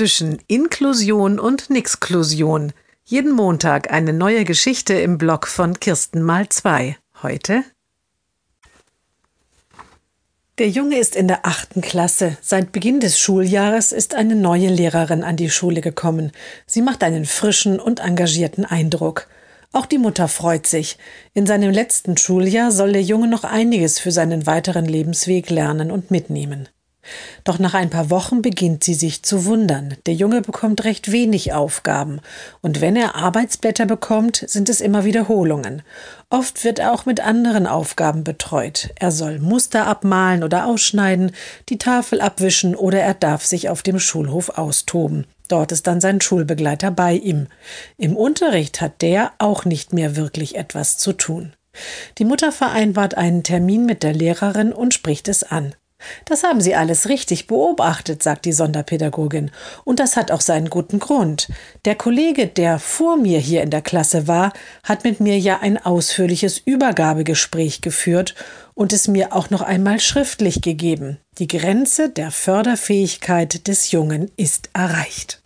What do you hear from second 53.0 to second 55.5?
einen Termin mit der Lehrerin und spricht es